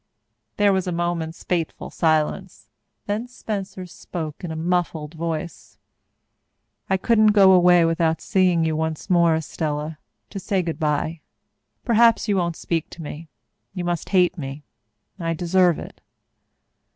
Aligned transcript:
There 0.57 0.73
was 0.73 0.87
a 0.87 0.91
moment's 0.91 1.43
fateful 1.43 1.91
silence. 1.91 2.69
Then 3.05 3.27
Spencer 3.27 3.85
spoke 3.85 4.43
in 4.43 4.49
a 4.49 4.55
muffled 4.55 5.13
voice. 5.13 5.77
"I 6.89 6.97
couldn't 6.97 7.33
go 7.33 7.51
away 7.51 7.85
without 7.85 8.19
seeing 8.19 8.65
you 8.65 8.75
once 8.75 9.11
more, 9.11 9.35
Estella, 9.35 9.99
to 10.31 10.39
say 10.39 10.63
good 10.63 10.79
bye. 10.79 11.21
Perhaps 11.85 12.27
you 12.27 12.37
won't 12.37 12.55
speak 12.55 12.89
to 12.89 13.03
me. 13.03 13.29
You 13.75 13.83
must 13.85 14.09
hate 14.09 14.39
me. 14.39 14.63
I 15.19 15.35
deserve 15.35 15.77
it." 15.77 16.01